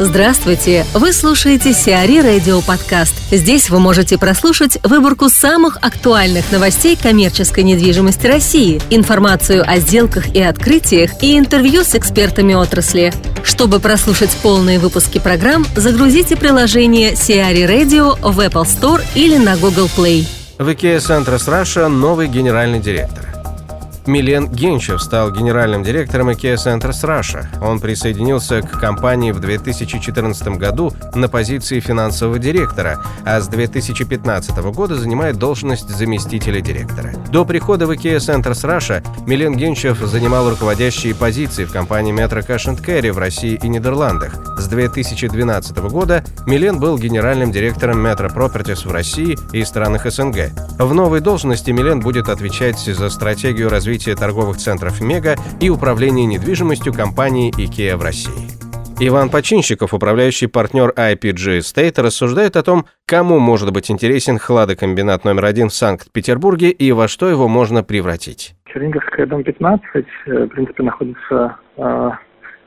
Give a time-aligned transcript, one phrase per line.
[0.00, 0.84] Здравствуйте!
[0.92, 3.14] Вы слушаете Сиари Радио Подкаст.
[3.30, 10.42] Здесь вы можете прослушать выборку самых актуальных новостей коммерческой недвижимости России, информацию о сделках и
[10.42, 13.12] открытиях и интервью с экспертами отрасли.
[13.44, 19.88] Чтобы прослушать полные выпуски программ, загрузите приложение Сиари Radio в Apple Store или на Google
[19.96, 20.26] Play.
[20.58, 23.33] В IKEA Centers Russia новый генеральный директор.
[24.06, 27.46] Милен Генчев стал генеральным директором IKEA Centers Russia.
[27.62, 34.96] Он присоединился к компании в 2014 году на позиции финансового директора, а с 2015 года
[34.96, 37.14] занимает должность заместителя директора.
[37.32, 42.78] До прихода в IKEA Centers Russia Милен Генчев занимал руководящие позиции в компании Metro Cash
[42.84, 44.34] Carry в России и Нидерландах.
[44.58, 50.52] С 2012 года Милен был генеральным директором Metro Properties в России и странах СНГ.
[50.78, 56.26] В новой должности Милен будет отвечать за стратегию развития развития торговых центров «Мега» и управления
[56.26, 58.50] недвижимостью компании IKEA в России.
[58.98, 65.44] Иван Починщиков, управляющий партнер IPG Estate, рассуждает о том, кому может быть интересен хладокомбинат номер
[65.44, 68.56] один в Санкт-Петербурге и во что его можно превратить.
[68.66, 69.84] Черниговская, дом 15,
[70.26, 72.10] э, в принципе, находится э,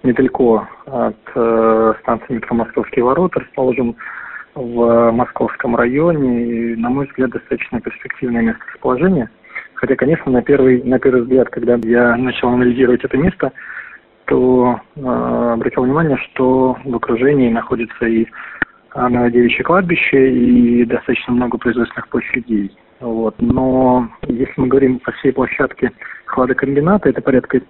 [0.03, 3.97] недалеко от э, станции метро «Московские ворота», расположен
[4.56, 9.30] в московском районе и, на мой взгляд, достаточно перспективное место расположения–
[9.78, 13.52] Хотя, конечно, на первый, на первый взгляд, когда я начал анализировать это место,
[14.25, 15.02] то э,
[15.53, 18.25] обратил внимание, что в окружении находится и
[18.95, 22.75] Новодевичье кладбище, и достаточно много производственных площадей.
[23.00, 23.36] Вот.
[23.38, 25.91] Но если мы говорим по всей площадке
[26.25, 27.62] хладокомбината, это порядка,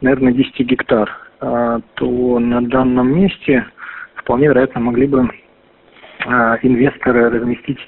[0.00, 1.10] наверное, 10 гектар,
[1.42, 3.66] э, то на данном месте
[4.14, 7.80] вполне вероятно могли бы э, инвесторы разместить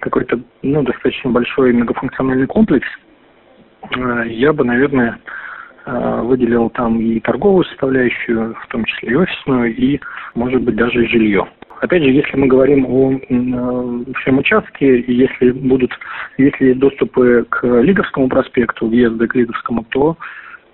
[0.00, 3.09] какой-то ну, достаточно большой многофункциональный комплекс– Э,
[4.26, 5.18] я бы, наверное,
[5.86, 10.00] э, выделил там и торговую составляющую, в том числе и офисную, и,
[10.34, 11.48] может быть, даже и жилье.
[11.80, 15.92] Опять же, если мы говорим о э, всем участке, и если будут,
[16.36, 20.16] если доступы к Лиговскому проспекту, въезды к Лиговскому, то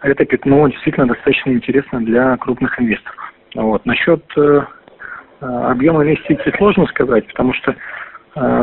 [0.03, 3.33] это пятно действительно достаточно интересно для крупных инвесторов.
[3.55, 3.87] Вот.
[3.87, 4.63] Насчет э,
[5.41, 7.77] объема инвестиций сложно сказать, потому что Э,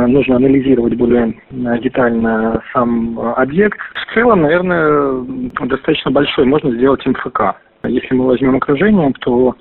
[0.07, 3.79] нужно анализировать более э, детально сам э, объект.
[3.95, 5.23] В целом, наверное,
[5.65, 6.45] достаточно большой.
[6.45, 7.55] Можно сделать МФК.
[7.83, 9.53] Если мы возьмем окружение, то э,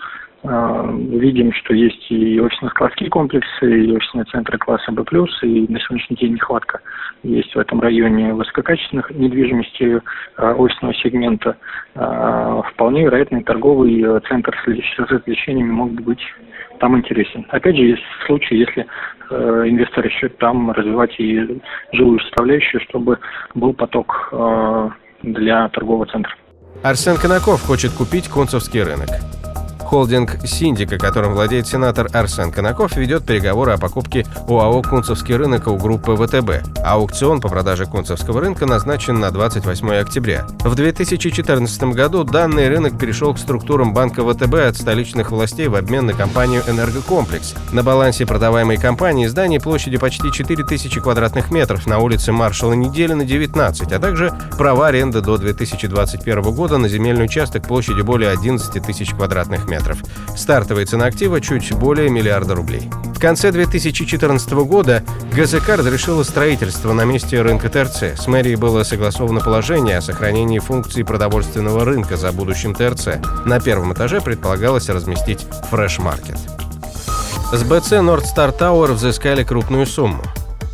[0.45, 5.05] видим, что есть и офисно-складские комплексы, и офисные центры класса Б+,
[5.43, 6.81] и на сегодняшний день нехватка
[7.23, 10.01] есть в этом районе высококачественных недвижимости
[10.37, 11.57] э, офисного сегмента.
[11.95, 16.23] Э, вполне вероятно, торговый центр с развлечениями могут быть
[16.81, 17.47] там интересен.
[17.51, 18.87] Опять же, есть случаи, если
[19.31, 21.61] э, инвестор решит там развивать и
[21.93, 23.19] жилую составляющую, чтобы
[23.55, 24.91] был поток э,
[25.23, 26.35] для торгового центра.
[26.83, 29.09] Арсен Конаков хочет купить Кунцевский рынок.
[29.93, 35.77] Холдинг «Синдика», которым владеет сенатор Арсен Конаков, ведет переговоры о покупке ОАО «Кунцевский рынок» у
[35.77, 36.79] группы ВТБ.
[36.83, 40.47] Аукцион по продаже Кунцевского рынка назначен на 28 октября.
[40.61, 46.07] В 2014 году данный рынок перешел к структурам банка ВТБ от столичных властей в обмен
[46.07, 47.55] на компанию «Энергокомплекс».
[47.71, 53.93] На балансе продаваемой компании здание площадью почти 4000 квадратных метров на улице Маршала Неделина 19,
[53.93, 59.69] а также права аренды до 2021 года на земельный участок площадью более 11 тысяч квадратных
[59.69, 59.99] метров метров.
[60.37, 62.91] Стартовая цена актива чуть более миллиарда рублей.
[63.15, 68.21] В конце 2014 года ГЗК разрешила строительство на месте рынка ТРЦ.
[68.21, 73.21] С мэрией было согласовано положение о сохранении функций продовольственного рынка за будущим ТРЦ.
[73.45, 76.39] На первом этаже предполагалось разместить фреш-маркет.
[77.53, 80.23] С БЦ Nord Tower взыскали крупную сумму.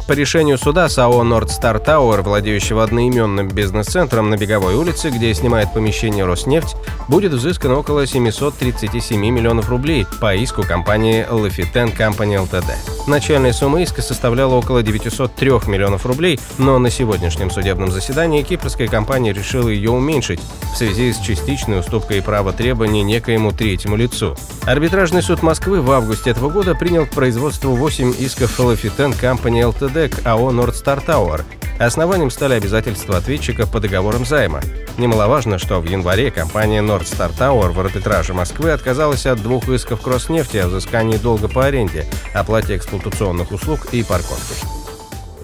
[0.08, 5.74] По решению суда с АО «Нордстар Тауэр», владеющего одноименным бизнес-центром на Беговой улице, где снимает
[5.74, 6.76] помещение «Роснефть»,
[7.08, 12.64] будет взыскано около 737 миллионов рублей по иску компании «Lafiten Company Ltd».
[13.06, 19.32] Начальная сумма иска составляла около 903 миллионов рублей, но на сегодняшнем судебном заседании кипрская компания
[19.32, 20.40] решила ее уменьшить
[20.72, 24.36] в связи с частичной уступкой права требований некоему третьему лицу.
[24.64, 29.98] Арбитражный суд Москвы в августе этого года принял к производству 8 исков «Lafiten Company Ltd»
[29.98, 31.44] к АО «Нордстар Тауэр».
[31.78, 34.60] Основанием стали обязательства ответчика по договорам займа.
[34.96, 40.06] Немаловажно, что в январе компания Нордстар Тауэр в арбитраже Москвы отказалась от двух исков к
[40.06, 42.04] Роснефти о взыскании долга по аренде,
[42.34, 44.54] оплате эксплуатационных услуг и парковки.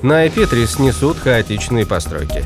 [0.02, 2.44] На Ай-Петри снесут хаотичные постройки.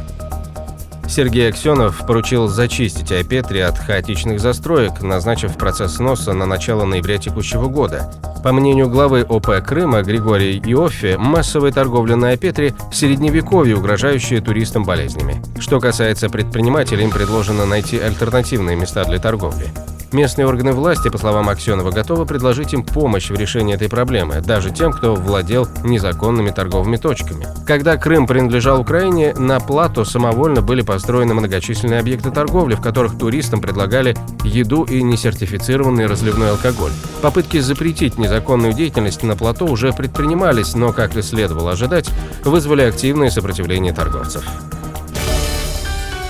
[1.08, 7.68] Сергей Аксенов поручил зачистить Ай-Петри от хаотичных застроек, назначив процесс сноса на начало ноября текущего
[7.68, 8.12] года.
[8.44, 15.42] По мнению главы ОП Крыма Григория Иоффе, массовая торговля на Айпетре– средневековье, угрожающее туристам болезнями.
[15.58, 19.66] Что касается предпринимателей, им предложено найти альтернативные места для торговли.
[20.10, 24.70] Местные органы власти, по словам Аксенова, готовы предложить им помощь в решении этой проблемы, даже
[24.70, 27.46] тем, кто владел незаконными торговыми точками.
[27.66, 33.60] Когда Крым принадлежал Украине, на плато самовольно были построены многочисленные объекты торговли, в которых туристам
[33.60, 36.92] предлагали еду и несертифицированный разливной алкоголь.
[37.20, 42.08] Попытки запретить незаконную деятельность на плато уже предпринимались, но, как и следовало ожидать,
[42.44, 44.42] вызвали активное сопротивление торговцев.